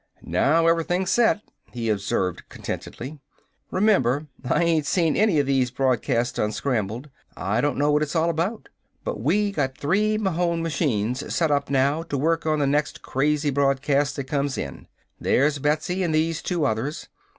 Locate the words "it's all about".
8.01-8.69